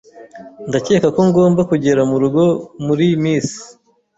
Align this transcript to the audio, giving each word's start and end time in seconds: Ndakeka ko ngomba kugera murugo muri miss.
Ndakeka 0.69 1.07
ko 1.15 1.21
ngomba 1.29 1.61
kugera 1.71 2.01
murugo 2.11 2.43
muri 2.85 3.05
miss. 3.23 3.49